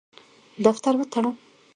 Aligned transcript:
دفتر 0.65 0.93
وتړم. 0.99 1.35